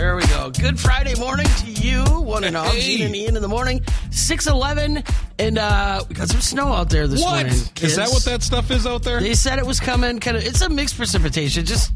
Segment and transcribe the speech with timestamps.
[0.00, 0.50] There we go.
[0.50, 2.70] Good Friday morning to you, one and all.
[2.70, 2.80] Hey.
[2.80, 3.84] Gene and Ian in the morning.
[4.10, 5.04] 611,
[5.38, 7.44] and uh, we got some snow out there this What?
[7.44, 7.52] morning.
[7.82, 9.20] Is that what that stuff is out there?
[9.20, 10.18] They said it was coming.
[10.18, 10.44] Kind of.
[10.46, 11.92] It's a mixed precipitation, just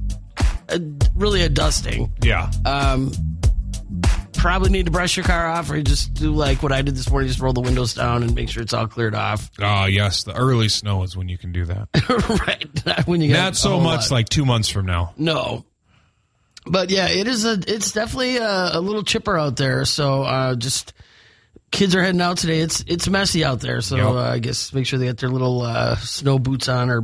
[0.68, 0.82] a,
[1.16, 2.12] really a dusting.
[2.22, 2.50] yeah.
[2.66, 3.10] Um,
[4.34, 7.08] probably need to brush your car off, or just do like what I did this
[7.08, 9.50] morning: just roll the windows down and make sure it's all cleared off.
[9.58, 10.24] Oh, yes.
[10.24, 11.88] The early snow is when you can do that.
[12.46, 12.84] right.
[12.84, 14.10] Not when you got Not so much lot.
[14.10, 15.14] like two months from now.
[15.16, 15.64] No.
[16.66, 17.58] But yeah, it is a.
[17.66, 19.84] It's definitely a, a little chipper out there.
[19.84, 20.92] So uh, just
[21.70, 22.60] kids are heading out today.
[22.60, 23.80] It's it's messy out there.
[23.80, 24.06] So Yep.
[24.06, 27.02] uh, I guess make sure they get their little uh, snow boots on or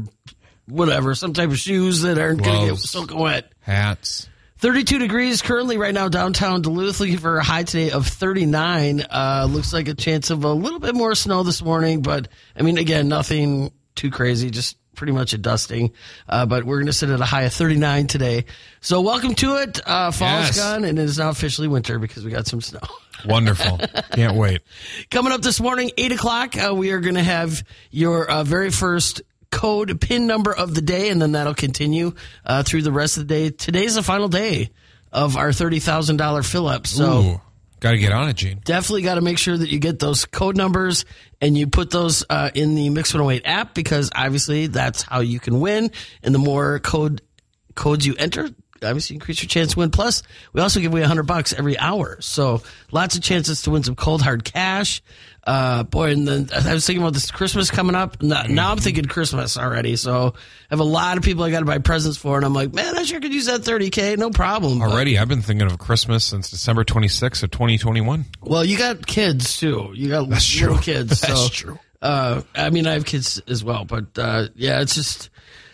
[0.67, 3.53] whatever, some type of shoes that aren't going to get soaking wet.
[3.61, 4.29] Hats.
[4.59, 7.01] 32 degrees currently right now downtown Duluth.
[7.01, 9.05] Looking for a high today of 39.
[9.11, 12.63] Uh, looks like a chance of a little bit more snow this morning, but I
[12.63, 14.51] mean, again, nothing too crazy.
[14.51, 15.93] Just pretty much a dusting.
[16.29, 18.45] Uh, but we're going to sit at a high of 39 today.
[18.83, 19.81] So welcome to it.
[19.87, 20.59] Uh, fall's Yes.
[20.59, 22.81] gone and it is now officially winter because we got some snow.
[23.25, 23.79] Wonderful.
[24.13, 24.61] Can't wait.
[25.11, 28.71] Coming up this morning, 8 o'clock, uh, we are going to have your uh, very
[28.71, 32.13] first code PIN number of the day, and then that'll continue
[32.45, 33.51] uh, through the rest of the day.
[33.57, 34.69] Today's the final day
[35.13, 36.87] of our $30,000 fill up.
[36.87, 37.41] So Ooh.
[37.81, 38.61] Got to get on it, Gene.
[38.63, 41.07] definitely got to make sure that you get those code numbers
[41.41, 45.41] and you put those uh, in the Mix 108 app because obviously that's how you
[45.41, 45.91] can win.
[46.23, 47.23] And the more code
[47.75, 48.51] codes you enter,
[48.83, 49.91] obviously increase your chance to win.
[49.91, 52.19] Plus, we also give away 100 bucks every hour.
[52.21, 55.03] So lots of chances to win some cold hard cash.
[55.43, 58.23] Uh, boy, and then I was thinking about this Christmas coming up.
[58.23, 59.97] Now, now I'm thinking Christmas already.
[59.97, 60.39] So I
[60.69, 62.97] have a lot of people I got to buy presents for, and I'm like, man,
[62.97, 64.83] I sure could use that 30k, no problem.
[64.83, 68.27] Already, I've been thinking of Christmas since December 26th of 2021.
[68.43, 69.93] Well, you got kids too.
[69.95, 70.83] You got That's little true.
[70.83, 71.21] kids.
[71.21, 71.79] That's so, true.
[72.03, 75.31] Uh, I mean, I have kids as well, but uh, yeah, it's just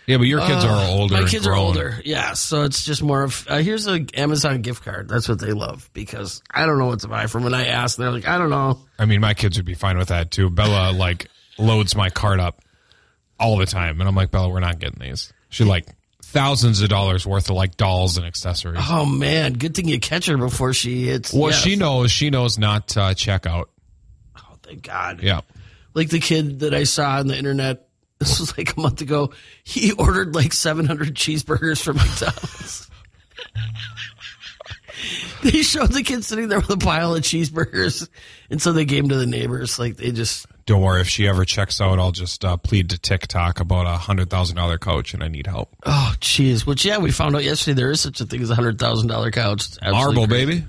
[0.07, 1.15] Yeah, but your kids are older.
[1.15, 2.01] Uh, my and kids are older.
[2.05, 5.09] Yeah, so it's just more of uh, here's an Amazon gift card.
[5.09, 7.43] That's what they love because I don't know what to buy from.
[7.43, 8.79] When I ask, they're like, I don't know.
[8.99, 10.49] I mean, my kids would be fine with that too.
[10.49, 11.29] Bella like
[11.59, 12.63] loads my cart up
[13.41, 15.33] all the time, and I'm like, Bella, we're not getting these.
[15.49, 15.87] She like
[16.23, 18.81] thousands of dollars worth of like dolls and accessories.
[18.89, 21.33] Oh man, good thing you catch her before she hits.
[21.33, 21.63] What yes.
[21.63, 23.71] she knows, she knows not to check out.
[24.39, 25.23] Oh, thank God.
[25.23, 25.41] Yeah.
[25.95, 27.86] like the kid that I saw on the internet.
[28.19, 29.31] This was like a month ago.
[29.63, 32.91] He ordered like 700 cheeseburgers from McDonald's.
[35.43, 38.09] they showed the kid sitting there with a pile of cheeseburgers,
[38.51, 39.79] and so they gave them to the neighbors.
[39.79, 42.99] Like they just, Don't worry, if she ever checks out, I'll just uh, plead to
[42.99, 45.75] TikTok about a hundred thousand dollar couch, and I need help.
[45.85, 46.67] oh, jeez.
[46.67, 49.09] Which yeah, we found out yesterday there is such a thing as a hundred thousand
[49.09, 49.69] dollar couch.
[49.83, 50.65] Marble, baby.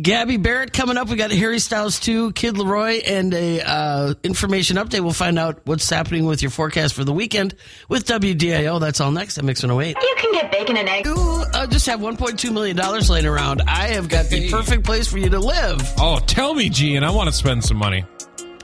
[0.00, 1.08] Gabby Barrett coming up.
[1.08, 5.00] We got Harry Styles too, Kid LAROI, and a uh, information update.
[5.00, 7.54] We'll find out what's happening with your forecast for the weekend
[7.88, 8.80] with WDIO.
[8.80, 9.96] That's all next at Mix 108.
[10.00, 11.08] You can get bacon and eggs.
[11.08, 12.76] You uh, just have $1.2 million
[13.08, 13.62] laying around.
[13.62, 15.80] I have got the perfect place for you to live.
[15.98, 17.02] Oh, tell me, Gene.
[17.02, 18.04] I want to spend some money.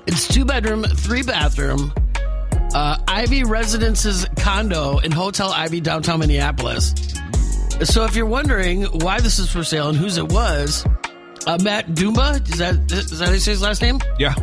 [0.06, 1.92] It's two bedroom, three bathroom,
[2.72, 6.94] uh, Ivy Residences condo in Hotel Ivy, downtown Minneapolis.
[7.82, 10.86] So if you're wondering why this is for sale and whose it was,
[11.46, 14.00] uh, Matt Dumba, is that, is that how you say his last name?
[14.18, 14.34] Yeah.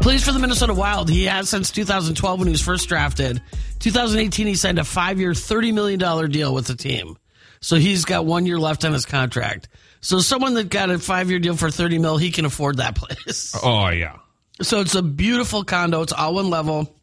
[0.00, 1.10] Plays for the Minnesota Wild.
[1.10, 3.42] He has since 2012 when he was first drafted.
[3.80, 7.16] 2018, he signed a five year, $30 million deal with the team.
[7.60, 9.68] So he's got one year left on his contract.
[10.00, 12.94] So someone that got a five year deal for 30 mil, he can afford that
[12.96, 13.54] place.
[13.62, 14.16] Oh, yeah.
[14.62, 16.02] So it's a beautiful condo.
[16.02, 16.94] It's all one level.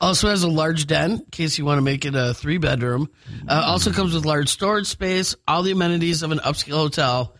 [0.00, 3.08] Also has a large den in case you want to make it a three bedroom.
[3.48, 7.34] Uh, also comes with large storage space, all the amenities of an upscale hotel.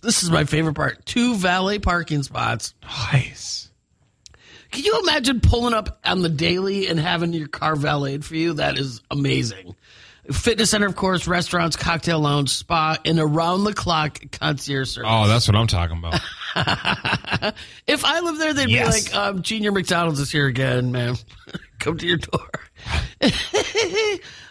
[0.00, 2.74] This is my favorite part: two valet parking spots.
[2.82, 3.70] Nice.
[4.70, 8.54] Can you imagine pulling up on the daily and having your car valeted for you?
[8.54, 9.76] That is amazing.
[10.32, 15.08] Fitness center, of course, restaurants, cocktail lounge, spa, and around the clock concierge service.
[15.10, 16.20] Oh, that's what I'm talking about.
[17.86, 19.08] If I lived there, they'd Yes.
[19.08, 21.16] be like, um, Junior McDonald's is here again, man.
[21.78, 22.48] Come to your door.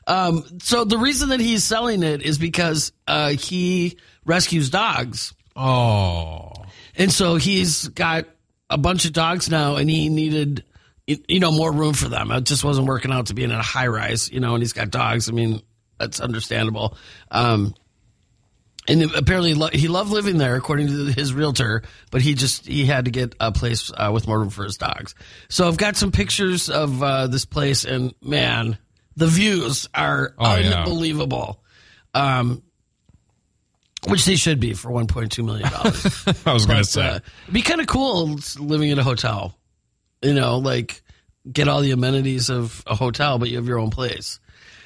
[0.07, 5.33] um, so the reason that he's selling it is because uh, he rescues dogs.
[5.55, 6.51] Oh.
[6.95, 8.25] And so he's got
[8.69, 10.63] a bunch of dogs now, and he needed,
[11.07, 12.31] you know, more room for them.
[12.31, 14.73] It just wasn't working out to be in a high rise, you know, and he's
[14.73, 15.29] got dogs.
[15.29, 15.61] I mean,
[15.99, 16.97] that's understandable.
[17.31, 17.73] Um,
[18.87, 21.83] and apparently he loved living there, according to his realtor.
[22.11, 24.77] But he just he had to get a place uh, with more room for his
[24.77, 25.15] dogs.
[25.49, 28.77] So I've got some pictures of uh, this place, and man,
[29.15, 30.79] the views are Oh, yeah.
[30.83, 31.61] unbelievable.
[32.13, 32.61] Um,
[34.07, 36.05] which they should be for 1.2 million dollars.
[36.45, 37.07] I was going to say.
[37.07, 39.57] uh, it'd be kind of cool living in a hotel.
[40.21, 41.01] You know, like
[41.49, 44.39] get all the amenities of a hotel, but you have your own place.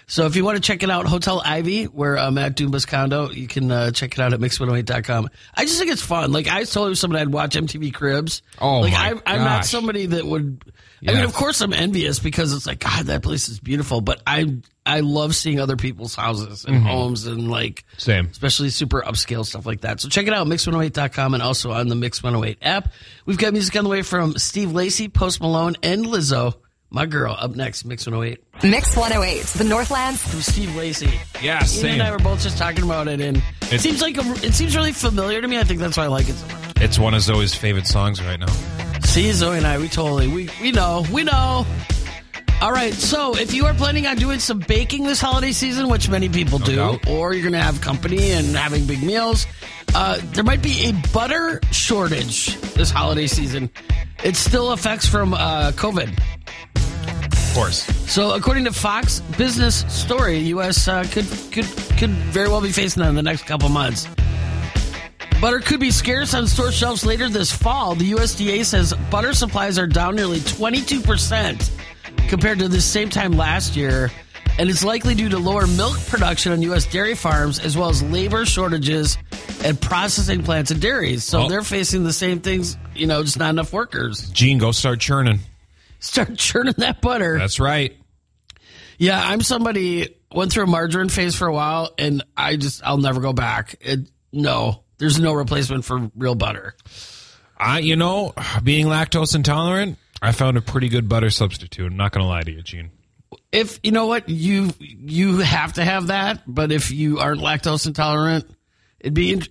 [0.09, 3.29] So if you want to check it out, Hotel Ivy, where I'm at Dumba's condo,
[3.29, 5.29] you can uh, check it out at mix108.com.
[5.53, 6.31] I just think it's fun.
[6.31, 8.41] Like I told somebody I'd watch MTV Cribs.
[8.59, 10.63] Oh, like my I, I'm not somebody that would.
[11.05, 13.99] I mean, of course, I'm envious because it's like God, that place is beautiful.
[13.99, 18.27] But I I love seeing other people's houses and homes and like Same.
[18.27, 19.99] especially super upscale stuff like that.
[19.99, 22.93] So check it out, mix108.com and also on the Mix 108 app.
[23.25, 26.55] We've got music on the way from Steve Lacy, Post Malone, and Lizzo.
[26.89, 28.41] My girl, up next, Mix 108.
[28.63, 30.21] Mix 108, the Northlands.
[30.25, 31.09] From Steve Lacy.
[31.43, 31.93] Yeah, Ian same.
[31.95, 34.53] and I were both just talking about it, and it It- seems like a, it
[34.53, 35.59] seems really familiar to me.
[35.59, 36.81] I think that's why I like it so much.
[36.81, 38.47] It's one of Zoe's favorite songs right now.
[39.03, 41.65] See, Zoe and I, we totally, we, we know, we know.
[42.61, 46.09] All right, so if you are planning on doing some baking this holiday season, which
[46.09, 47.07] many people do, doubt.
[47.07, 49.45] or you're going to have company and having big meals,
[49.93, 53.69] uh, there might be a butter shortage this holiday season.
[54.23, 56.17] It still affects from uh, COVID.
[57.57, 57.83] Course.
[58.11, 60.87] So, according to Fox Business Story, U.S.
[60.87, 61.65] Uh, could could
[61.97, 64.07] could very well be facing that in the next couple months.
[65.41, 67.95] Butter could be scarce on store shelves later this fall.
[67.95, 71.71] The USDA says butter supplies are down nearly 22 percent
[72.27, 74.11] compared to the same time last year,
[74.59, 76.85] and it's likely due to lower milk production on U.S.
[76.85, 79.17] dairy farms as well as labor shortages
[79.63, 81.23] at processing plants and dairies.
[81.23, 81.49] So Oh.
[81.49, 84.29] they're facing the same things, you know, just not enough workers.
[84.29, 85.39] Gene, go start churning.
[85.99, 87.37] Start churning that butter.
[87.37, 87.95] That's right.
[88.97, 92.97] Yeah, I'm somebody went through a margarine phase for a while, and I just I'll
[92.97, 93.75] never go back.
[93.81, 96.75] It, no, there's no replacement for real butter.
[97.57, 98.33] I, you know,
[98.63, 101.91] being lactose intolerant, I found a pretty good butter substitute.
[101.91, 102.91] I'm not going to lie to you, Gene.
[103.51, 107.85] If you know what you you have to have that, but if you aren't lactose
[107.87, 108.45] intolerant,
[108.99, 109.33] it'd be.
[109.33, 109.49] int-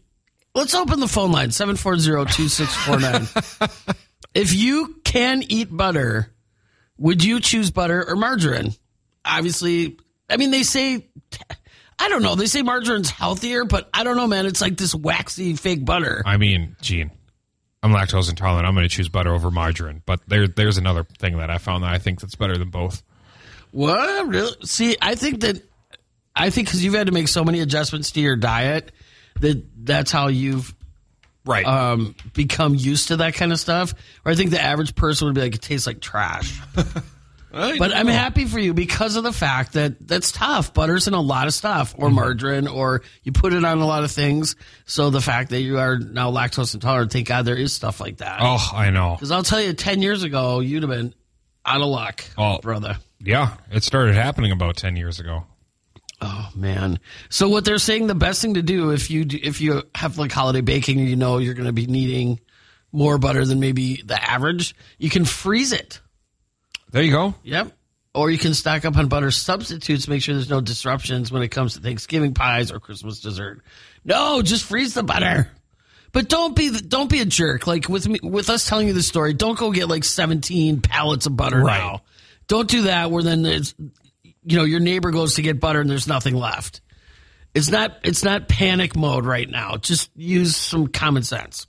[0.54, 3.96] Let's open the phone line 740-2649.
[4.34, 6.32] if you can eat butter,
[6.98, 8.74] would you choose butter or margarine?
[9.24, 9.98] Obviously,
[10.28, 11.08] I mean they say
[11.98, 12.34] I don't know.
[12.34, 14.46] They say margarine's healthier, but I don't know, man.
[14.46, 16.22] It's like this waxy fake butter.
[16.26, 17.10] I mean, Gene,
[17.82, 18.66] I'm lactose intolerant.
[18.66, 20.02] I'm going to choose butter over margarine.
[20.04, 23.02] But there, there's another thing that I found that I think that's better than both.
[23.70, 24.28] What?
[24.28, 24.52] Really?
[24.64, 25.62] See, I think that
[26.34, 28.92] I think because you've had to make so many adjustments to your diet
[29.40, 30.74] that that's how you've
[31.46, 31.64] Right.
[31.64, 33.94] um, become used to that kind of stuff.
[34.24, 36.60] Or I think the average person would be like, it tastes like trash.
[37.52, 40.74] But I'm happy for you because of the fact that that's tough.
[40.74, 44.04] Butter's in a lot of stuff, or margarine, or you put it on a lot
[44.04, 44.56] of things.
[44.84, 48.18] So the fact that you are now lactose intolerant, thank God there is stuff like
[48.18, 48.40] that.
[48.42, 49.12] oh, I know.
[49.14, 51.14] Because I'll tell you, 10 years ago, you'd have been
[51.64, 52.58] out of luck, Oh.
[52.58, 52.98] brother.
[53.20, 55.44] Yeah, it started happening about 10 years ago.
[56.20, 56.98] Oh man!
[57.28, 60.32] So what they're saying, the best thing to do if you if you have like
[60.32, 62.40] holiday baking, you know you're going to be needing
[62.92, 66.00] more butter than maybe the average, you can freeze it.
[66.90, 67.34] There you go.
[67.42, 67.72] Yep.
[68.14, 70.08] Or you can stock up on butter substitutes.
[70.08, 73.60] Make sure there's no disruptions when it comes to Thanksgiving pies or Christmas dessert.
[74.02, 75.50] No, just freeze the butter.
[76.12, 77.66] But don't be don't be a jerk.
[77.66, 81.26] Like with me, with us telling you the story, don't go get like 17 pallets
[81.26, 81.76] of butter Right.
[81.78, 82.02] now.
[82.48, 83.10] Don't do that.
[83.10, 83.74] Where then it's
[84.46, 86.80] you know your neighbor goes to get butter and there's nothing left.
[87.54, 89.76] It's not it's not panic mode right now.
[89.76, 91.66] Just use some common sense.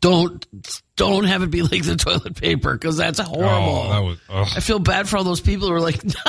[0.00, 0.46] Don't
[0.96, 3.46] don't have it be like the toilet paper because that's horrible.
[3.46, 4.18] Oh, that was.
[4.28, 4.48] Ugh.
[4.56, 6.02] I feel bad for all those people who are like,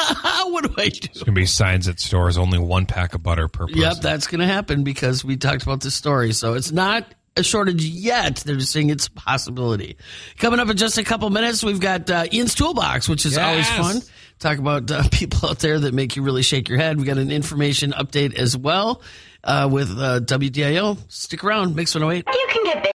[0.45, 1.07] what do I do?
[1.07, 3.81] There's going to be signs at stores only one pack of butter per person.
[3.81, 6.33] Yep, that's going to happen because we talked about this story.
[6.33, 8.37] So it's not a shortage yet.
[8.37, 9.97] They're just saying it's a possibility.
[10.37, 13.67] Coming up in just a couple minutes, we've got uh, Ian's Toolbox, which is always
[13.69, 14.01] fun.
[14.43, 16.97] Talk about uh, people out there that make you really shake your head.
[16.97, 19.01] We got an information update as well
[19.41, 20.97] uh, with uh, WDIO.
[21.09, 22.27] Stick around, Mix 108.
[22.27, 22.91] You can get big.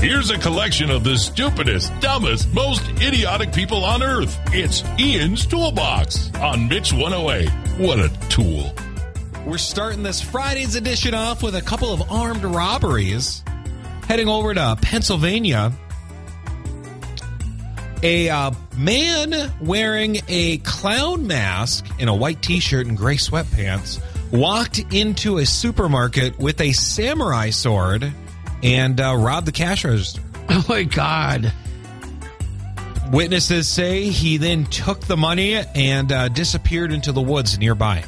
[0.00, 4.38] Here's a collection of the stupidest, dumbest, most idiotic people on earth.
[4.52, 7.50] It's Ian's Toolbox on Mix 108.
[7.84, 8.72] What a tool.
[9.44, 13.42] We're starting this Friday's edition off with a couple of armed robberies.
[14.06, 15.72] Heading over to Pennsylvania,
[18.02, 24.00] a uh, man wearing a clown mask and a white t shirt and gray sweatpants
[24.32, 28.12] walked into a supermarket with a samurai sword
[28.62, 30.22] and uh, robbed the cash register.
[30.52, 31.52] Oh my God.
[33.12, 38.02] Witnesses say he then took the money and uh, disappeared into the woods nearby.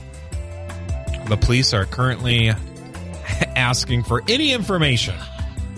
[1.29, 2.51] The police are currently
[3.57, 5.15] asking for any information.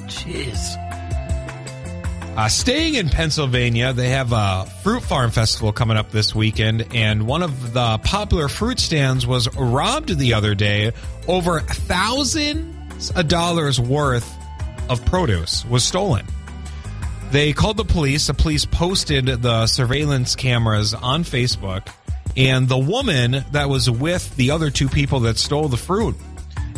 [0.06, 0.83] Jeez.
[2.36, 7.28] Uh, staying in Pennsylvania, they have a fruit farm festival coming up this weekend, and
[7.28, 10.90] one of the popular fruit stands was robbed the other day.
[11.28, 14.28] Over thousands of dollars worth
[14.88, 16.26] of produce was stolen.
[17.30, 18.26] They called the police.
[18.26, 21.86] The police posted the surveillance cameras on Facebook,
[22.36, 26.16] and the woman that was with the other two people that stole the fruit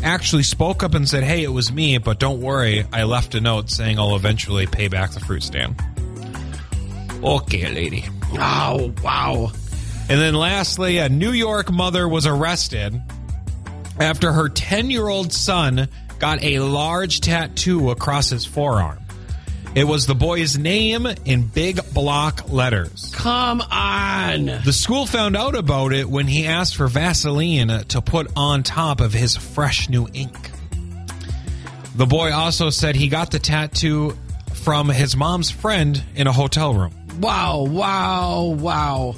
[0.02, 2.84] actually spoke up and said, Hey, it was me, but don't worry.
[2.92, 5.80] I left a note saying I'll eventually pay back the fruit stand.
[7.22, 8.04] Okay, lady.
[8.32, 9.52] Oh, wow.
[10.08, 13.00] And then lastly, a New York mother was arrested
[13.98, 15.88] after her 10 year old son
[16.18, 18.98] got a large tattoo across his forearm.
[19.74, 23.12] It was the boy's name in big block letters.
[23.14, 24.46] Come on.
[24.64, 29.00] The school found out about it when he asked for Vaseline to put on top
[29.00, 30.50] of his fresh new ink.
[31.94, 34.16] The boy also said he got the tattoo
[34.54, 36.94] from his mom's friend in a hotel room.
[37.20, 39.14] Wow, wow, wow.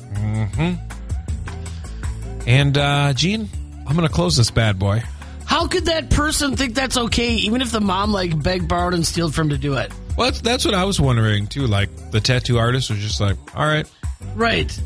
[2.47, 3.49] And, uh, Gene,
[3.87, 5.03] I'm going to close this bad boy.
[5.45, 9.07] How could that person think that's okay, even if the mom like begged, borrowed, and
[9.07, 9.93] stealed from to do it?
[10.19, 11.67] Well, that's, that's what I was wondering too.
[11.69, 13.89] Like the tattoo artist was just like, all right,
[14.35, 14.77] Right.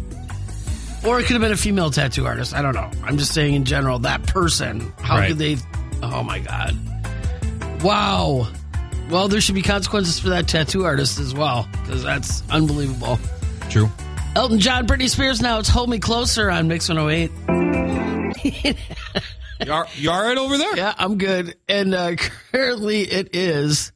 [1.06, 2.54] Or it could have been a female tattoo artist.
[2.54, 2.88] I don't know.
[3.02, 5.28] I'm just saying in general, that person, how Right.
[5.28, 5.56] could they?
[6.02, 6.76] Oh my God.
[7.82, 8.46] Wow.
[9.10, 13.18] Well, there should be consequences for that tattoo artist as well, because that's unbelievable.
[13.70, 13.90] true.
[14.36, 15.58] Elton John, Britney Spears now.
[15.58, 17.30] It's Hold Me Closer on Mix 108.
[19.66, 20.76] You all, right over there?
[20.76, 21.56] Yeah, I'm good.
[21.68, 22.16] And uh,
[22.52, 23.92] currently it is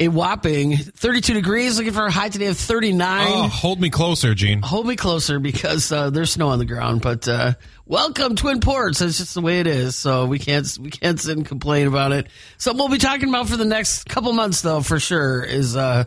[0.00, 3.26] a whopping 32 degrees, looking for a high today of 39.
[3.28, 4.62] Oh, hold me closer, Gene.
[4.62, 7.02] hold me closer because uh, there's snow on the ground.
[7.02, 7.52] But uh,
[7.84, 9.00] welcome, Twin Ports.
[9.00, 9.94] That's just the way it is.
[9.94, 12.28] So we can't we can't sit and complain about it.
[12.56, 16.04] Something we'll be talking about for the next couple months, though, for sure, is uh,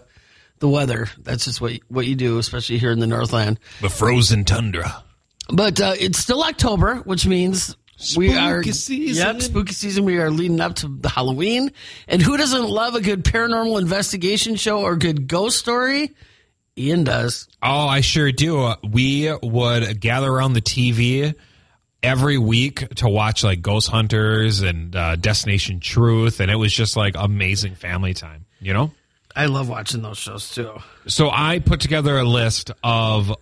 [0.58, 1.08] the weather.
[1.20, 3.60] That's just what what you do, especially here in the Northland.
[3.82, 5.04] The frozen tundra.
[5.50, 7.76] But uh, it's still October, which means
[8.18, 9.26] we Spooky are season.
[9.36, 10.06] Yep, spooky season.
[10.06, 11.72] We are leading up to the Halloween,
[12.08, 16.12] and who doesn't love a good paranormal investigation show or good ghost story?
[16.78, 17.48] Ian does.
[17.62, 18.62] Oh, I sure do.
[18.64, 21.36] Uh, We would gather around the TV
[22.02, 26.98] every week to watch like Ghost Hunters and uh, Destination Truth, and it was just
[26.98, 28.92] like amazing family time, you know?
[29.36, 30.72] I love watching those shows too.
[31.08, 33.36] So I put together a list of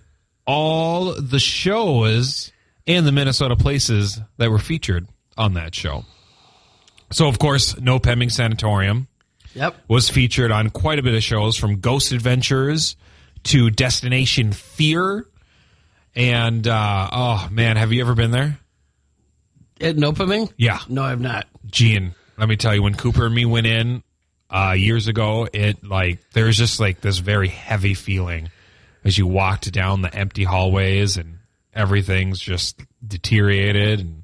[0.45, 2.51] all the shows
[2.95, 5.07] and the Minnesota places that were featured
[5.37, 6.05] on that show.
[7.11, 9.07] So, of course, Nopeming Sanatorium
[9.53, 9.75] Yep.
[9.87, 12.95] was featured on quite a bit of shows from Ghost Adventures
[13.43, 15.25] to Destination Fear.
[16.15, 18.59] And, uh, oh man, have you ever been there?
[19.79, 20.51] At Nopeming?
[20.57, 20.79] Yeah.
[20.87, 21.47] No, I've not.
[21.65, 24.03] Gene, let me tell you, when Cooper and me went in
[24.49, 28.49] uh, years ago, it like there was just like this very heavy feeling
[29.03, 31.39] as you walked down the empty hallways and
[31.73, 34.23] everything's just deteriorated and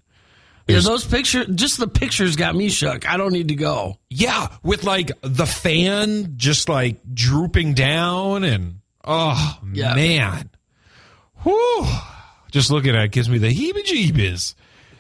[0.68, 3.10] Yeah, those pictures, just the pictures got me shook.
[3.10, 3.98] I don't need to go.
[4.10, 9.96] yeah, with like the fan just like drooping down and oh Yeah.
[9.96, 10.50] man,
[11.44, 11.86] whew,
[12.52, 14.56] just looking at it gives me the heebie-jeebies.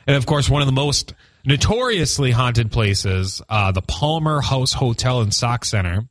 [0.06, 1.13] And of course, one of the most
[1.46, 6.08] notoriously haunted places, uh, the Palmer House Hotel and Sauk Centre,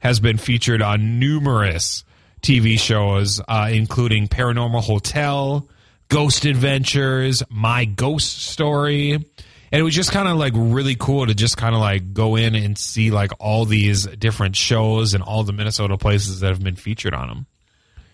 [0.00, 2.04] has been featured on numerous
[2.42, 5.68] TV shows, uh, including Paranormal Hotel,
[6.08, 9.12] Ghost Adventures, My Ghost Story.
[9.12, 12.36] And it was just kind of like really cool to just kind of like go
[12.36, 16.62] in and see like all these different shows and all the Minnesota places that have
[16.62, 17.46] been featured on them.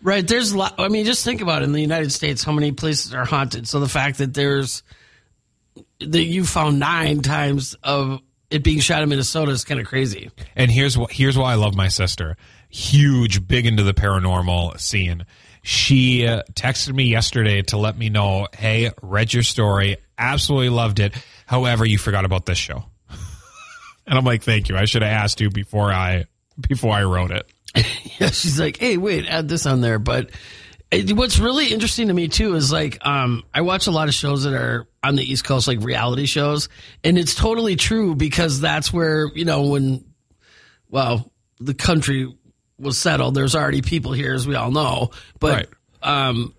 [0.03, 0.27] Right.
[0.27, 0.75] There's a lot.
[0.79, 1.67] I mean, just think about it.
[1.67, 3.69] In the United States, how many places are haunted?
[3.69, 4.83] So the fact that there's,
[6.01, 8.21] that you found nine times of
[8.51, 10.31] it being shot in Minnesota is kind of crazy.
[10.55, 12.37] And here's what here's why I love my sister.
[12.69, 15.25] Huge, big into the paranormal scene.
[15.67, 19.97] She uh, texted me yesterday to let me know, "Hey, read your story.
[20.19, 21.15] Absolutely loved it.
[21.47, 22.85] However, you forgot about this show."
[24.07, 24.77] and I'm like, "Thank you.
[24.77, 26.27] I should have asked you before I
[26.69, 27.51] before I wrote it."
[28.21, 29.99] Yeah, she's like, hey, wait, add this on there.
[29.99, 30.31] But
[30.93, 34.45] what's really interesting to me too is like, um, I watch a lot of shows
[34.45, 36.69] that are on the East Coast, like reality shows,
[37.03, 40.05] and it's totally true because that's where you know when,
[40.89, 42.33] well, the country
[42.79, 43.35] was settled.
[43.35, 45.69] There's already people here, as we all know, but Right.
[46.29, 46.55] um,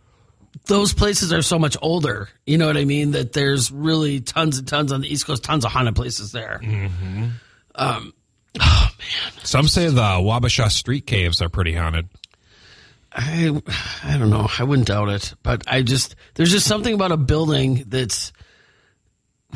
[0.68, 2.30] those places are so much older.
[2.46, 3.12] You know what I mean?
[3.12, 6.62] That there's really tons and tons on the East Coast, tons of haunted places there.
[7.78, 9.44] Oh, man.
[9.44, 12.08] Some say the Wabasha Street Caves are pretty haunted.
[13.12, 13.62] I
[14.04, 14.48] I don't know.
[14.60, 18.32] I wouldn't doubt it, but I just there's just something about a building that's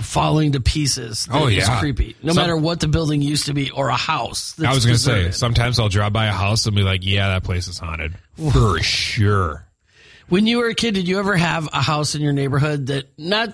[0.02, 1.28] falling to pieces.
[1.32, 1.80] Oh, yeah.
[1.80, 2.16] creepy.
[2.24, 4.56] No Some- matter what the building used to be, or a house.
[4.64, 7.30] I was going to say, sometimes I'll drive by a house and be like, "Yeah,
[7.30, 8.16] that place is haunted
[8.52, 9.66] for sure."
[10.30, 13.08] When you were a kid, did you ever have a house in your neighborhood that
[13.18, 13.54] not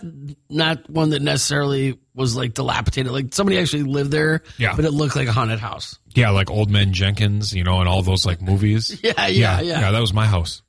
[0.50, 4.76] not one that necessarily was like dilapidated, like somebody actually lived there, Yeah.
[4.76, 5.98] but it looked like a haunted house?
[6.16, 9.00] Yeah, like Old Man Jenkins, you know, and all those like movies.
[9.04, 9.80] Yeah, yeah, yeah.
[9.80, 10.62] Yeah, that was my house.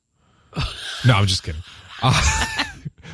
[1.05, 1.61] No, I'm just kidding.
[2.01, 2.63] Uh,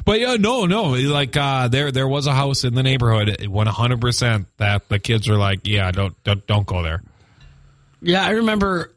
[0.05, 0.91] but yeah, no, no.
[0.91, 5.27] Like uh, there, there was a house in the neighborhood, 100 percent that the kids
[5.27, 7.03] were like, yeah, don't, don't, don't go there.
[8.05, 8.93] Yeah, I remember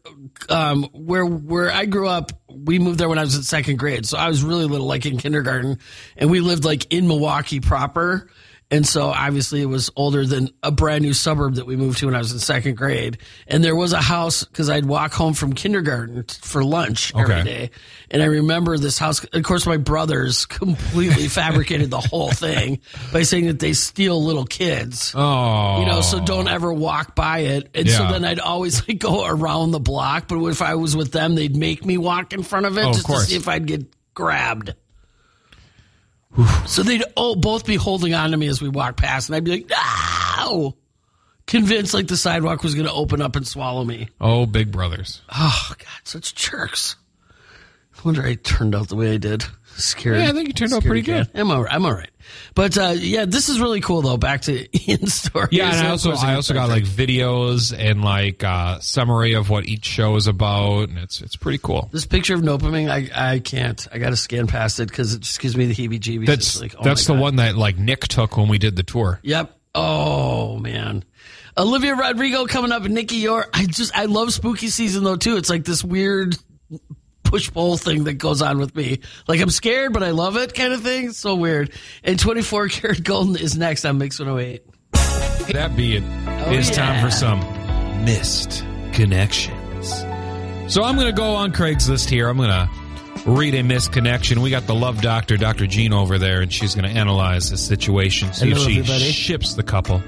[0.48, 2.32] um, where where I grew up.
[2.48, 5.06] We moved there when I was in second grade, so I was really little, like
[5.06, 5.78] in kindergarten,
[6.16, 8.28] and we lived like in Milwaukee proper.
[8.68, 12.06] And so obviously it was older than a brand new suburb that we moved to
[12.06, 13.18] when I was in second grade.
[13.46, 17.44] And there was a house because I'd walk home from kindergarten for lunch every Okay.
[17.44, 17.70] day.
[18.10, 19.22] And I remember this house.
[19.22, 22.80] Of course, my brothers completely fabricated the whole thing
[23.12, 25.12] by saying that they steal little kids.
[25.14, 27.70] Oh, You know, so don't ever walk by it.
[27.72, 30.26] And so then I'd always like go around the block.
[30.26, 32.92] But if I was with them, they'd make me walk in front of it Oh,
[32.94, 34.74] just to see if I'd get grabbed.
[36.66, 39.44] So they'd oh, both be holding on to me as we walk past, and I'd
[39.44, 40.76] be like, no!
[41.46, 44.08] Convinced like the sidewalk was going to open up and swallow me.
[44.20, 45.22] oh, Big Brothers.
[45.32, 46.96] Oh, God, such jerks.
[47.96, 49.44] I wonder I turned out the way I did.
[49.76, 50.18] Scared.
[50.18, 51.30] Yeah, I think you turned out scared pretty cat.
[51.34, 51.72] I'm all right.
[51.72, 52.10] I'm all right.
[52.54, 54.16] But uh, yeah, this is really cool though.
[54.16, 55.48] Back to Ian's story.
[55.50, 59.66] Yeah, and I also I also got like videos and like uh, summary of what
[59.66, 61.88] each show is about, and it's it's pretty cool.
[61.92, 63.86] This picture of Nopeming, I I can't.
[63.92, 66.26] I got to scan past it because it just gives me the heebie-jeebies.
[66.26, 67.22] That's like, oh that's the God.
[67.22, 69.20] one that like Nick took when we did the tour.
[69.22, 69.52] Yep.
[69.74, 71.04] Oh man,
[71.58, 73.50] Olivia Rodrigo coming up, and Nikki York.
[73.52, 75.36] I just I love spooky season though too.
[75.36, 76.36] It's like this weird
[77.26, 79.00] push pull thing that goes on with me.
[79.28, 81.06] Like I'm scared, but I love it, kind of thing.
[81.08, 81.72] It's so weird.
[82.04, 84.62] And 24 karat golden is next on Mix 108.
[85.52, 87.04] That being, oh, it's time Oh, yeah.
[87.04, 89.90] for some missed connections.
[90.72, 92.28] So I'm going to go on Craigslist here.
[92.28, 92.68] I'm going to
[93.30, 94.40] read a missed connection.
[94.40, 95.66] We got the love doctor, Dr.
[95.68, 99.04] Gene, over there, and she's going to analyze the situation, see Hello, if she everybody.
[99.12, 100.02] ships the couple.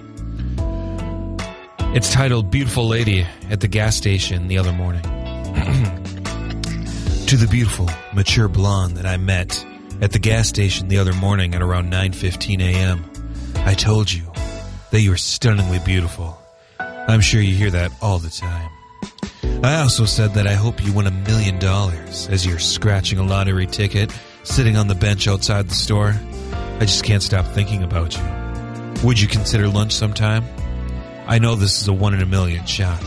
[1.94, 5.02] It's titled Beautiful Lady at the Gas Station the Other Morning.
[7.28, 9.62] to the beautiful, mature blonde that I met
[10.00, 13.04] at the gas station the other morning at around 9:15 a.m.
[13.66, 14.22] I told you
[14.92, 16.40] that you were stunningly beautiful.
[16.80, 18.70] I'm sure you hear that all the time.
[19.62, 23.22] I also said that I hope you win a million dollars as you're scratching a
[23.22, 24.10] lottery ticket
[24.42, 26.14] sitting on the bench outside the store.
[26.80, 29.06] I just can't stop thinking about you.
[29.06, 30.44] Would you consider lunch sometime?
[31.26, 33.02] I know this is a one in a million shot,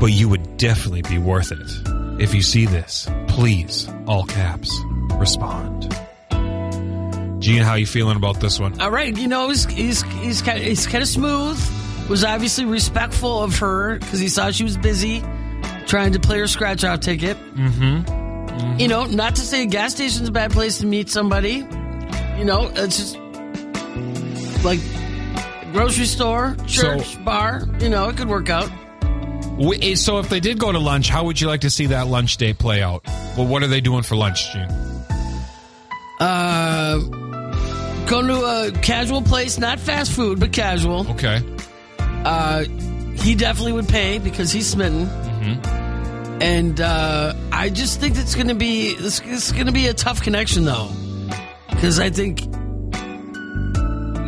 [0.00, 1.97] but you would definitely be worth it.
[2.18, 4.76] If you see this, please, all caps,
[5.14, 5.82] respond.
[7.40, 8.80] Gene, how you feeling about this one?
[8.80, 11.58] All right, you know he's he's he's kind of, he's kind of smooth.
[12.08, 15.22] Was obviously respectful of her because he saw she was busy
[15.86, 17.36] trying to play her scratch off ticket.
[17.54, 18.78] Mm-hmm.
[18.80, 21.64] You know, not to say a gas station's a bad place to meet somebody.
[22.38, 23.16] You know, it's just
[24.64, 24.80] like
[25.72, 27.62] grocery store, church, So- bar.
[27.78, 28.70] You know, it could work out.
[29.60, 32.06] Eh, So if they did go to lunch, how would you like to see that
[32.06, 33.02] lunch date play out?
[33.36, 34.68] Well, what are they doing for lunch, Gene?
[36.20, 36.98] Uh,
[38.06, 41.08] going to a casual place, not fast food, but casual.
[41.10, 41.42] Okay.
[42.00, 42.64] Uh,
[43.16, 45.08] he definitely would pay because he's smitten.
[46.40, 49.88] And uh, I just think it's going to be this, this is going to be
[49.88, 50.88] a tough connection though,
[51.70, 52.42] because I think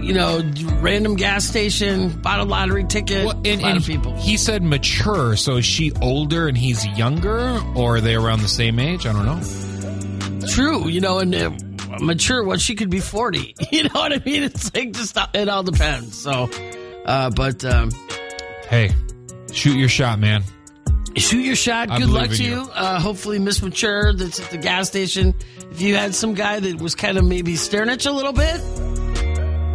[0.02, 0.42] you know
[0.80, 3.26] random gas station bought a lottery ticket.
[3.26, 4.14] Well, and, a lot of people.
[4.16, 8.48] He said mature, so is she older and he's younger, or are they around the
[8.48, 9.06] same age?
[9.06, 10.46] I don't know.
[10.48, 11.50] True, you know, and uh,
[12.00, 12.44] mature.
[12.44, 13.54] What she could be forty.
[13.70, 14.42] You know what I mean?
[14.42, 16.20] It's like just it all depends.
[16.20, 16.50] So,
[17.04, 17.90] uh, but um,
[18.70, 18.94] Hey,
[19.52, 20.44] shoot your shot, man.
[21.16, 21.90] Shoot your shot.
[21.90, 22.50] I Good luck to you.
[22.50, 22.70] you.
[22.72, 25.34] Uh, hopefully, Miss Mature that's at the gas station.
[25.72, 28.32] If you had some guy that was kind of maybe staring at you a little
[28.32, 28.60] bit,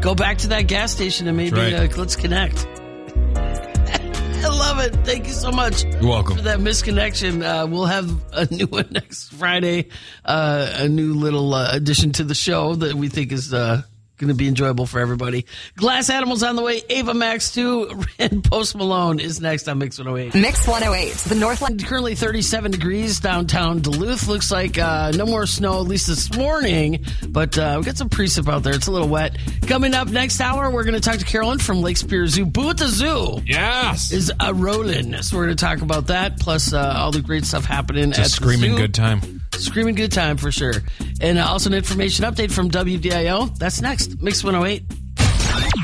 [0.06, 1.74] go back to that gas station and maybe right.
[1.74, 2.68] uh, let's connect.
[3.36, 4.94] I love it.
[5.04, 6.38] Thank you so much You're welcome.
[6.38, 7.42] for that misconnection.
[7.42, 9.88] Uh, we'll have a new one next Friday.
[10.24, 13.82] Uh, a new little uh, addition to the show that we think is uh,
[14.18, 15.46] going to be enjoyable for everybody.
[15.76, 16.82] Glass Animals on the way.
[16.90, 20.40] Ava Max 2 and Post Malone is next on Mix 108.
[20.40, 21.86] Mix 108, the Northland.
[21.86, 24.28] Currently 37 degrees downtown Duluth.
[24.28, 28.10] Looks like uh, no more snow, at least this morning, but uh, we got some
[28.10, 28.74] precip out there.
[28.74, 29.38] It's a little wet.
[29.68, 32.46] Coming up next hour, we're going to talk to Carolyn from Lake Superior Zoo.
[32.46, 34.12] Boo at the Zoo Yes.
[34.12, 35.22] is a rolling.
[35.22, 38.18] So we're going to talk about that, plus uh, all the great stuff happening It's
[38.18, 38.84] a at screaming the zoo.
[38.84, 39.35] good time.
[39.60, 40.74] Screaming good time for sure.
[41.22, 43.58] And uh, also an information update from WDIO.
[43.58, 44.22] That's next.
[44.22, 44.84] Mix 108.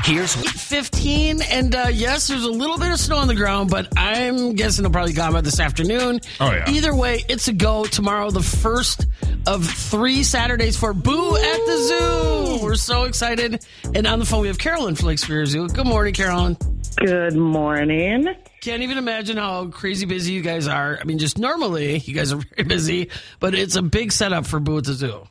[0.04, 3.88] Here's 15, and uh, yes, there's a little bit of snow on the ground, but
[3.96, 6.20] I'm guessing it'll probably come by this afternoon.
[6.40, 6.68] Oh, yeah.
[6.68, 9.06] Either way, it's a go tomorrow, the first
[9.46, 12.64] of three Saturdays for Boo at the Zoo.
[12.64, 13.64] We're so excited.
[13.94, 15.68] And on the phone, we have Carolyn from Lake Superior Zoo.
[15.68, 16.56] Good morning, Carolyn.
[16.96, 18.28] Good morning.
[18.60, 20.98] Can't even imagine how crazy busy you guys are.
[21.00, 24.60] I mean, just normally, you guys are very busy, but it's a big setup for
[24.60, 25.26] Boo at the Zoo.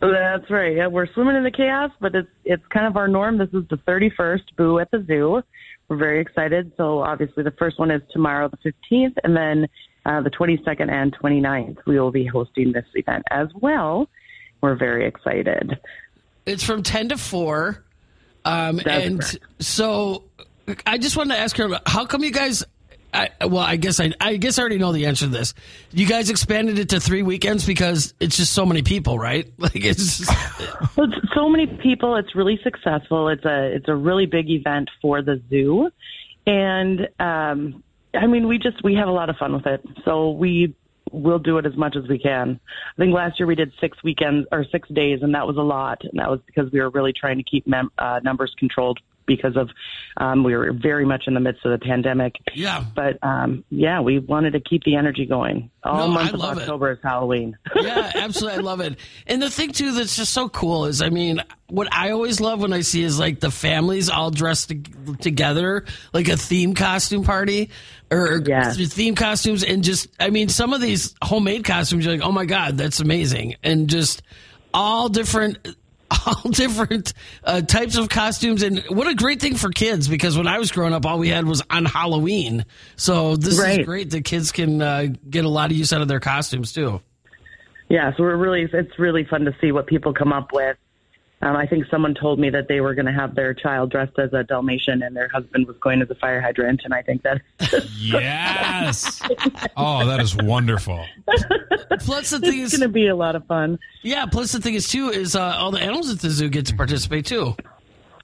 [0.00, 0.76] That's right.
[0.76, 3.38] Yeah, we're swimming in the chaos, but it's it's kind of our norm.
[3.38, 5.42] This is the 31st Boo at the Zoo.
[5.88, 6.72] We're very excited.
[6.76, 9.68] So obviously, the first one is tomorrow, the 15th, and then
[10.04, 11.78] uh, the 22nd and 29th.
[11.86, 14.08] We will be hosting this event as well.
[14.60, 15.78] We're very excited.
[16.44, 17.82] It's from 10 to 4.
[18.44, 19.38] Um, and correct.
[19.58, 20.24] so
[20.86, 22.64] I just wanted to ask her, how come you guys,
[23.14, 25.54] I, well, I guess I, I guess I already know the answer to this.
[25.92, 29.50] You guys expanded it to three weekends because it's just so many people, right?
[29.58, 30.30] Like it's just,
[30.96, 32.16] Well, it's so many people.
[32.16, 33.28] It's really successful.
[33.28, 35.90] It's a it's a really big event for the zoo,
[36.46, 37.82] and um,
[38.14, 39.84] I mean, we just we have a lot of fun with it.
[40.04, 40.74] So we
[41.12, 42.60] will do it as much as we can.
[42.96, 45.62] I think last year we did six weekends or six days, and that was a
[45.62, 46.02] lot.
[46.02, 49.56] And that was because we were really trying to keep mem- uh, numbers controlled because
[49.56, 49.68] of
[50.18, 52.36] um, we were very much in the midst of the pandemic.
[52.54, 52.84] yeah.
[52.94, 55.70] But um, yeah, we wanted to keep the energy going.
[55.84, 56.60] All No, month I of love it.
[56.62, 57.58] October is Halloween.
[57.76, 58.58] yeah, absolutely.
[58.58, 58.98] I love it.
[59.26, 62.60] And the thing too that's just so cool is, I mean, what I always love
[62.62, 67.24] when I see is like the families all dressed to- together, like a theme costume
[67.24, 67.70] party
[68.10, 68.76] or Yes.
[68.94, 69.64] theme costumes.
[69.64, 73.00] And just, I mean, some of these homemade costumes, you're like, oh my God, that's
[73.00, 73.56] amazing.
[73.62, 74.22] And just
[74.72, 75.58] all different.
[76.10, 80.46] All different uh, types of costumes, and what a great thing for kids because when
[80.46, 82.64] I was growing up, all we had was on Halloween.
[82.96, 83.80] So this Right.
[83.80, 86.72] is great that kids can uh, get a lot of use out of their costumes
[86.72, 87.00] too.
[87.88, 90.76] Yeah, so we're really it's really fun to see what people come up with.
[91.42, 94.18] Um, I think someone told me that they were going to have their child dressed
[94.18, 97.22] as a Dalmatian and their husband was going as a fire hydrant, and I think
[97.22, 97.42] that
[97.98, 99.20] Yes.
[99.76, 101.04] Oh, that is wonderful.
[102.00, 103.78] Plus, the thing it's is, going to be a lot of fun.
[104.02, 106.66] Yeah, plus the thing is too is uh, all the animals at the zoo get
[106.66, 107.54] to participate too.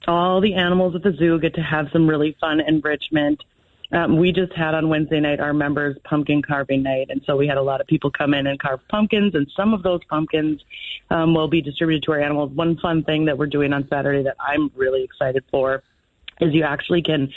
[0.07, 3.41] All the animals at the zoo get to have some really fun enrichment.
[3.93, 7.47] Um, we just had on Wednesday night our members pumpkin carving night, and so we
[7.47, 10.61] had a lot of people come in and carve pumpkins, and some of those pumpkins
[11.11, 12.51] um, will be distributed to our animals.
[12.53, 15.83] One fun thing that we're doing on Saturday that I'm really excited for
[16.41, 17.31] is you actually can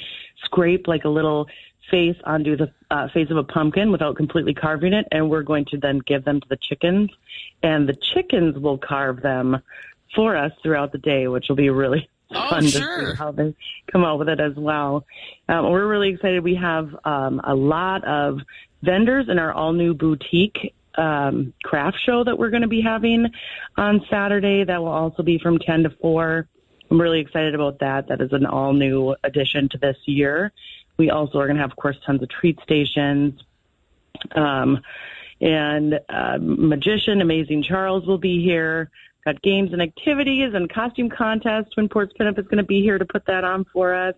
[0.45, 1.47] scrape like a little
[1.90, 5.66] face onto the uh, face of a pumpkin without completely carving it, and we're going
[5.66, 7.11] to then give them to the chickens,
[7.62, 9.59] and the chickens will carve them
[10.14, 13.01] for us throughout the day, which will be really Oh, fun sure.
[13.01, 13.55] to see how they
[13.91, 15.05] come out with it as well.
[15.49, 16.43] Um, we're really excited.
[16.43, 18.39] We have um, a lot of
[18.83, 23.27] vendors in our all new boutique um, craft show that we're going to be having
[23.77, 24.65] on Saturday.
[24.65, 26.49] That will also be from 10 to 4.
[26.91, 28.09] I'm really excited about that.
[28.09, 30.53] That is an all new addition to this year.
[30.97, 33.41] We also are going to have, of course, tons of treat stations.
[34.35, 34.81] Um,
[35.41, 38.91] and uh, magician Amazing Charles will be here.
[39.27, 41.73] Got games and activities and costume contest.
[41.75, 44.15] Twin Ports Pinup is going to be here to put that on for us.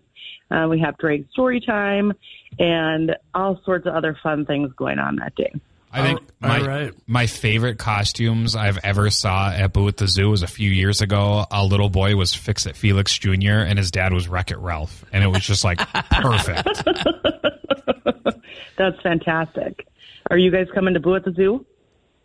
[0.51, 2.13] Uh, we have Drake story time
[2.59, 5.51] and all sorts of other fun things going on that day.
[5.91, 6.93] I think my all right.
[7.07, 11.01] my favorite costumes I've ever saw at Boo at the Zoo was a few years
[11.01, 11.43] ago.
[11.49, 13.63] A little boy was Fix It Felix Jr.
[13.65, 15.79] and his dad was Wreck It Ralph, and it was just like
[16.11, 16.83] perfect.
[18.77, 19.87] That's fantastic.
[20.29, 21.65] Are you guys coming to Boo at the Zoo?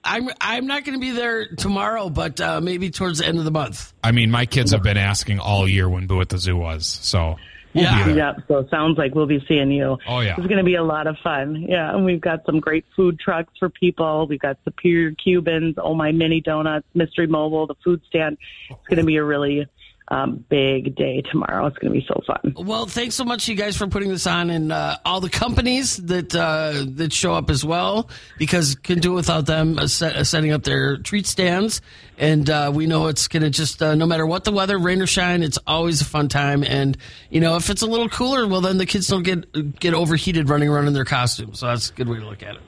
[0.04, 3.44] I'm I'm not going to be there tomorrow, but uh, maybe towards the end of
[3.44, 3.92] the month.
[4.02, 6.86] I mean, my kids have been asking all year when Boo at the Zoo was,
[6.86, 7.36] so
[7.74, 8.04] we'll Yeah.
[8.06, 8.26] be there.
[8.36, 8.44] Yep.
[8.48, 9.96] So it sounds like we'll be seeing you.
[10.06, 10.34] Oh, yeah.
[10.36, 11.64] It's going to be a lot of fun.
[11.68, 11.94] Yeah.
[11.94, 14.26] And we've got some great food trucks for people.
[14.28, 18.36] We've got Superior Cubans, Oh My Mini Donuts, Mystery Mobile, the food stand.
[18.70, 19.66] It's going to be a really
[20.08, 21.66] um, big day tomorrow.
[21.66, 22.54] It's going to be so fun.
[22.56, 25.96] Well, thanks so much, you guys, for putting this on, and uh, all the companies
[25.96, 30.16] that uh, that show up as well, because can do it without them uh, set,
[30.16, 31.80] uh, setting up their treat stands.
[32.18, 35.00] And uh, we know it's going to just uh, no matter what the weather, rain
[35.00, 36.62] or shine, it's always a fun time.
[36.62, 36.96] And
[37.30, 40.50] you know, if it's a little cooler, well, then the kids don't get get overheated
[40.50, 41.60] running around in their costumes.
[41.60, 42.62] So that's a good way to look at it.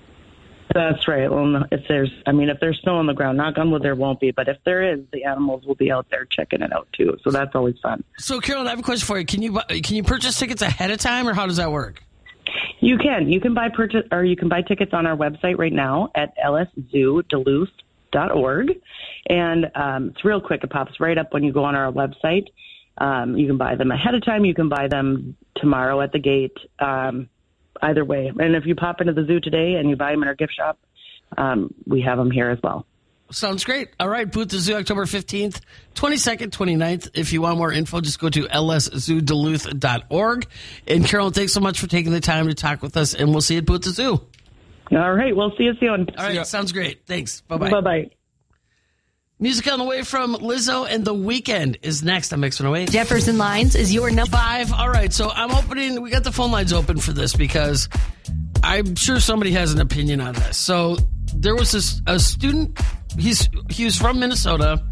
[0.74, 1.30] That's right.
[1.30, 3.94] Well, if there's, I mean, if there's snow on the ground, knock on wood, there
[3.94, 4.30] won't be.
[4.30, 7.16] But if there is, the animals will be out there checking it out too.
[7.22, 8.04] So that's always fun.
[8.18, 9.24] So, Carolyn, I have a question for you.
[9.24, 12.02] Can you can you purchase tickets ahead of time, or how does that work?
[12.80, 13.30] You can.
[13.30, 16.34] You can buy purchase or you can buy tickets on our website right now at
[16.38, 18.70] lszooduluth.org.
[19.28, 20.62] And um, it's real quick.
[20.62, 22.46] It pops right up when you go on our website.
[22.98, 24.44] Um, you can buy them ahead of time.
[24.44, 26.56] You can buy them tomorrow at the gate.
[26.78, 27.28] Um,
[27.82, 28.32] either way.
[28.38, 30.54] And if you pop into the zoo today and you buy them in our gift
[30.54, 30.78] shop,
[31.36, 32.86] um, we have them here as well.
[33.30, 33.88] Sounds great.
[33.98, 35.60] All right, Boo at the Zoo, October 15th,
[35.96, 37.10] 22nd, 29th.
[37.14, 40.46] If you want more info, just go to lszooduluth.org.
[40.86, 43.40] And Carolyn, thanks so much for taking the time to talk with us, and we'll
[43.40, 44.20] see you at Boo at the Zoo.
[44.92, 46.08] All right, we'll see you soon.
[46.16, 47.04] All right, sounds great.
[47.06, 47.40] Thanks.
[47.42, 47.70] Bye-bye.
[47.70, 48.10] Bye bye.
[49.38, 52.90] Music on the way from Lizzo and The Weeknd is next on Mix 108.
[52.90, 54.34] Jefferson Lines is your number.
[54.34, 54.72] Five.
[54.72, 57.86] All right, so I'm opening, we got the phone lines open for this because
[58.64, 60.56] I'm sure somebody has an opinion on this.
[60.56, 60.96] So
[61.34, 62.80] there was this a student,
[63.18, 64.82] he's he was from Minnesota,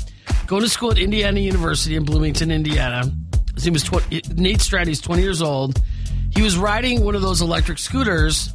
[0.47, 3.11] going to school at Indiana University in Bloomington, Indiana.
[3.55, 5.81] His name was 20, Nate Stratty, he's 20 years old.
[6.37, 8.55] He was riding one of those electric scooters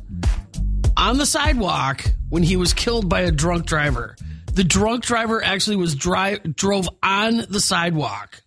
[0.95, 4.15] on the sidewalk when he was killed by a drunk driver.
[4.59, 8.43] The drunk driver actually was drive drove on the sidewalk,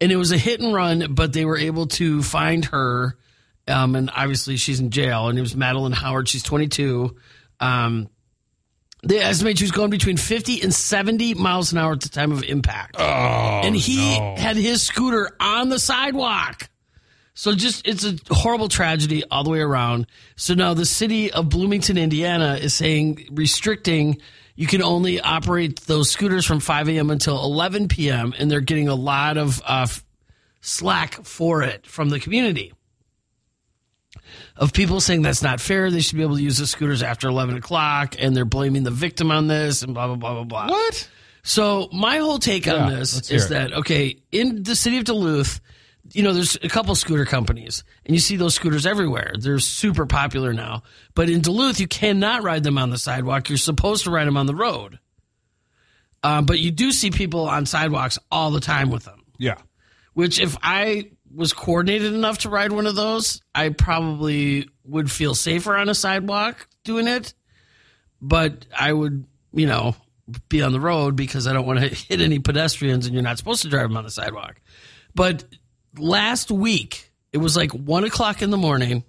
[0.00, 1.14] and it was a hit and run.
[1.14, 3.18] But they were able to find her,
[3.66, 5.26] um, and obviously she's in jail.
[5.26, 6.28] And it was Madeline Howard.
[6.28, 7.16] She's 22.
[7.58, 8.08] Um,
[9.02, 12.30] they estimate she was going between 50 and 70 miles an hour at the time
[12.30, 12.94] of impact.
[13.00, 14.36] Oh, and he no.
[14.36, 16.70] had his scooter on the sidewalk.
[17.34, 20.06] So just it's a horrible tragedy all the way around.
[20.36, 24.18] So now the city of Bloomington, Indiana is saying restricting
[24.54, 27.10] you can only operate those scooters from 5 a.m.
[27.10, 28.34] until 11 p.m.
[28.38, 29.86] and they're getting a lot of uh,
[30.60, 32.72] slack for it from the community
[34.56, 35.90] of people saying that's not fair.
[35.90, 38.90] They should be able to use the scooters after 11 o'clock and they're blaming the
[38.90, 40.68] victim on this and blah, blah, blah, blah, blah.
[40.68, 41.08] What?
[41.42, 45.60] So my whole take Yeah, on this is that okay, in the city of Duluth,
[46.10, 49.34] you know, there's a couple scooter companies, and you see those scooters everywhere.
[49.38, 50.82] They're super popular now.
[51.14, 53.48] But in Duluth, you cannot ride them on the sidewalk.
[53.48, 54.98] You're supposed to ride them on the road.
[56.22, 59.24] Uh, but you do see people on sidewalks all the time with them.
[59.38, 59.56] Yeah.
[60.14, 65.34] Which, if I was coordinated enough to ride one of those, I probably would feel
[65.34, 67.32] safer on a sidewalk doing it.
[68.20, 69.96] But I would, you know,
[70.48, 73.38] be on the road because I don't want to hit any pedestrians, and you're not
[73.38, 74.60] supposed to drive them on the sidewalk.
[75.14, 75.44] But
[75.98, 79.04] last week, it was like one o'clock in the morning.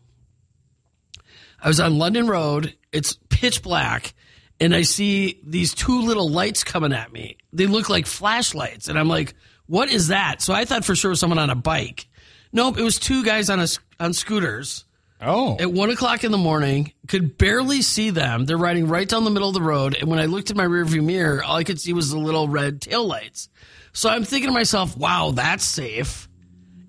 [1.61, 2.75] I was on London Road.
[2.91, 4.13] It's pitch black,
[4.59, 7.37] and I see these two little lights coming at me.
[7.53, 9.33] They look like flashlights, and I'm like,
[9.65, 12.07] "What is that?" So I thought for sure it was someone on a bike.
[12.51, 13.67] Nope, it was two guys on a
[13.99, 14.85] on scooters
[15.21, 15.55] Oh.
[15.57, 16.91] at one o'clock in the morning.
[17.07, 18.45] Could barely see them.
[18.45, 20.65] They're riding right down the middle of the road, and when I looked in my
[20.65, 23.47] rearview mirror, all I could see was the little red taillights.
[23.93, 26.27] So I'm thinking to myself, "Wow, that's safe."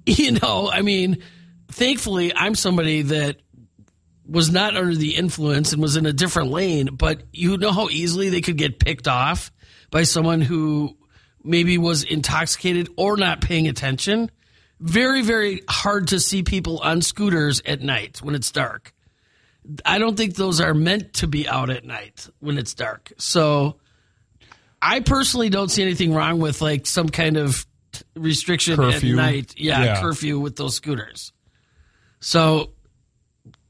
[0.16, 1.22] You know, I mean,
[1.68, 3.36] thankfully, I'm somebody that
[4.26, 7.88] was not under the influence and was in a different lane, but you know how
[7.88, 9.50] easily they could get picked off
[9.90, 10.96] by someone who
[11.42, 14.30] maybe was intoxicated or not paying attention.
[14.80, 18.92] Very, very hard to see people on scooters at night when it's dark.
[19.84, 23.12] I don't think those are meant to be out at night when it's dark.
[23.18, 23.76] So
[24.80, 27.66] I personally don't see anything wrong with like some kind of
[28.16, 29.12] restriction Curfew.
[29.12, 29.54] at night.
[29.56, 30.00] Yeah, Yeah.
[30.00, 31.32] curfew with those scooters.
[32.20, 32.70] So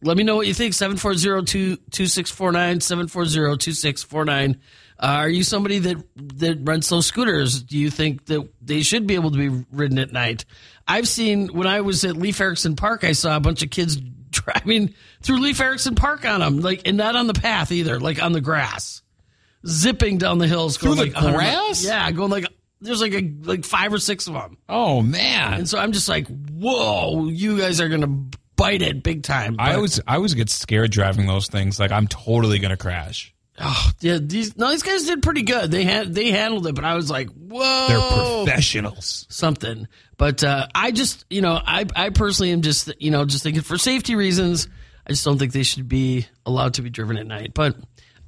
[0.02, 0.74] let me know what you think.
[0.74, 4.56] 740-2649, 740-2649.
[4.96, 5.96] Uh, are you somebody that
[6.38, 7.62] that rents those scooters?
[7.62, 10.44] Do you think that they should be able to be ridden at night?
[10.86, 13.96] I've seen when I was at Leif Erikson Park, I saw a bunch of kids
[14.30, 18.22] driving through Leif Erikson Park on them, like and not on the path either, like
[18.22, 19.02] on the grass,
[19.66, 21.84] zipping down the hills going Through the like grass?
[21.84, 22.46] Yeah, going like
[22.84, 25.54] there's like a like five or six of them, Oh man.
[25.54, 28.22] and so I'm just like, whoa, you guys are gonna
[28.56, 29.56] bite it big time.
[29.58, 31.80] I always I always get scared driving those things.
[31.80, 33.32] Like I'm totally gonna crash.
[33.58, 35.70] Oh, yeah, these no, these guys did pretty good.
[35.70, 39.26] They had they handled it, but I was like, whoa, They're professionals.
[39.28, 39.86] something.
[40.16, 43.62] But uh, I just, you know, I I personally am just, you know, just thinking
[43.62, 44.68] for safety reasons,
[45.06, 47.52] I just don't think they should be allowed to be driven at night.
[47.54, 47.76] But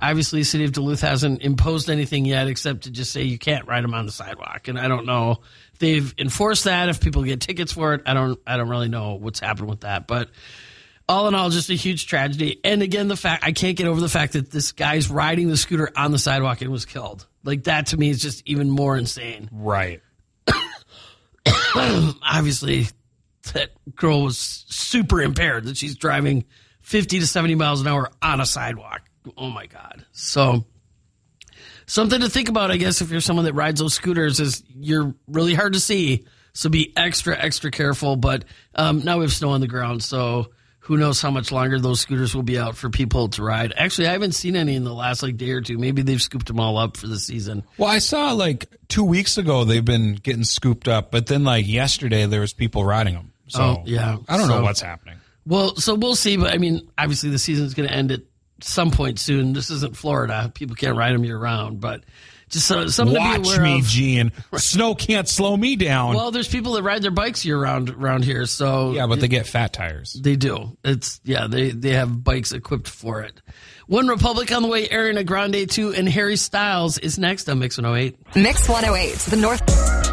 [0.01, 3.67] obviously, the city of Duluth hasn't imposed anything yet, except to just say you can't
[3.67, 4.69] ride them on the sidewalk.
[4.69, 6.89] And I don't know if they've enforced that.
[6.89, 9.81] If people get tickets for it, I don't, I don't really know what's happened with
[9.81, 10.07] that.
[10.07, 10.31] But
[11.09, 12.61] all in all, just a huge tragedy.
[12.65, 15.57] And again, the fact I can't get over the fact that this guy's riding the
[15.57, 17.27] scooter on the sidewalk and was killed.
[17.45, 19.49] Like that to me is just even more insane.
[19.53, 20.03] Right.
[21.77, 22.89] Obviously,
[23.53, 26.45] that girl was super impaired that she's driving
[26.81, 29.03] 50 to 70 miles an hour on a sidewalk.
[29.37, 30.05] Oh my God.
[30.13, 30.65] So,
[31.87, 35.15] something to think about, I guess, if you're someone that rides those scooters, is you're
[35.27, 36.27] really hard to see.
[36.53, 38.17] So be extra, extra careful.
[38.17, 40.03] But um, now we have snow on the ground.
[40.03, 43.75] So, who knows how much longer those scooters will be out for people to ride.
[43.77, 45.79] Actually, I haven't seen any in the last like day or two.
[45.79, 47.65] Maybe they've scooped them all up for the season.
[47.77, 51.67] Well, I saw like two weeks ago they've been getting scooped up, but then like
[51.67, 53.33] yesterday there was people riding them.
[53.49, 54.19] So Oh, yeah.
[54.29, 55.17] I don't So- know what's happening.
[55.45, 56.37] Well, so we'll see.
[56.37, 58.21] But I mean, obviously, the season's going to end at
[58.61, 59.53] some point soon.
[59.53, 62.03] This isn't Florida; people can't ride them year round, but
[62.49, 63.87] just uh, something to be Watch aware me, of.
[63.87, 64.33] Gene.
[64.55, 66.15] Snow can't slow me down.
[66.15, 69.29] Well, there's people that ride their bikes year round around here, so yeah, but they
[69.29, 70.13] get fat tires.
[70.13, 70.77] They do.
[70.85, 71.49] It's yeah.
[71.49, 73.41] They they have bikes equipped for it.
[73.89, 74.87] One Republic on the way.
[74.89, 78.37] Ariana Grande two and Harry Styles is next on Mix 108.
[78.37, 80.06] Mix 108, the North.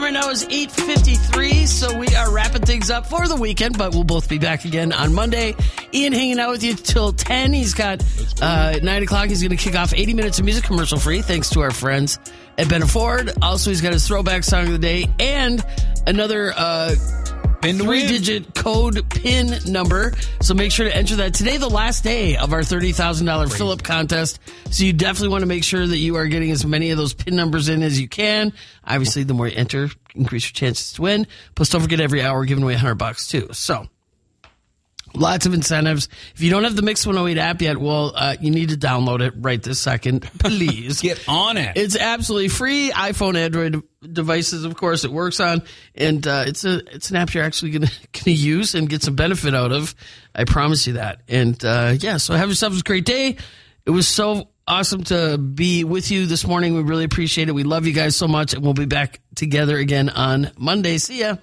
[0.00, 3.92] Time right now is 8.53, so we are wrapping things up for the weekend, but
[3.92, 5.54] we'll both be back again on Monday.
[5.92, 7.52] Ian hanging out with you till 10.
[7.52, 8.02] He's got,
[8.40, 11.50] uh, 9 o'clock, he's going to kick off 80 minutes of music commercial free, thanks
[11.50, 12.18] to our friends
[12.56, 13.30] at Ben Ford.
[13.42, 15.62] Also, he's got his throwback song of the day and
[16.06, 16.94] another, uh,
[17.62, 20.14] Pin three digit code pin number.
[20.40, 23.82] So make sure to enter that today, the last day of our $30,000 fill up
[23.82, 24.40] contest.
[24.70, 27.12] So you definitely want to make sure that you are getting as many of those
[27.12, 28.54] pin numbers in as you can.
[28.84, 31.26] Obviously, the more you enter, increase your chances to win.
[31.54, 33.48] Plus, don't forget every hour we're giving away 100 bucks too.
[33.52, 33.86] So
[35.14, 36.08] lots of incentives.
[36.34, 39.20] If you don't have the Mix 108 app yet, well, uh, you need to download
[39.20, 41.00] it right this second, please.
[41.02, 41.76] Get on it.
[41.76, 42.90] It's absolutely free.
[42.90, 45.62] iPhone, Android devices, of course, it works on,
[45.94, 49.14] and uh, it's a it's an app you're actually gonna gonna use and get some
[49.16, 49.94] benefit out of.
[50.34, 51.22] I promise you that.
[51.28, 53.36] And uh, yeah, so have yourselves a great day.
[53.86, 56.74] It was so awesome to be with you this morning.
[56.74, 57.52] We really appreciate it.
[57.52, 60.98] We love you guys so much, and we'll be back together again on Monday.
[60.98, 61.36] See ya.